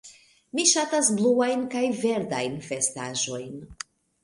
Mi 0.59 0.63
ŝatas 0.71 1.11
bluajn 1.19 1.67
kaj 1.75 1.85
verdajn 1.99 2.59
vestaĵojn. 2.73 3.57